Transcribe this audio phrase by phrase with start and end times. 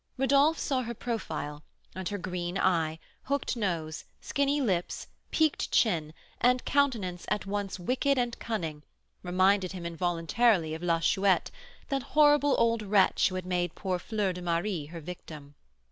[0.17, 1.61] Rodolph saw her profile,
[1.95, 8.17] and her green eye, hooked nose, skinny lips, peaked chin, and countenance at once wicked
[8.17, 8.81] and cunning,
[9.21, 11.51] reminded him involuntarily of La Chouette,
[11.89, 15.53] that horrible old wretch who had made poor Fleur de Marie her victim.